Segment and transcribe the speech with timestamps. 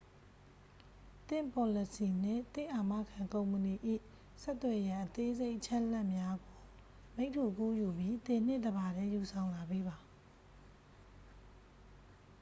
[1.27, 3.73] သင့်ပေါ်လစီနှင့် သင့်အာမခံကုမ္ပဏီ၏
[4.41, 6.59] ဆက်သွယ်ရန် အသေးစိတ်အချက်အလက်များကို
[7.17, 9.97] မိတ္တူကူးယူပြီး သင်နှင့်တစ်ပါတည်း ယူဆောင်လာပေးပါ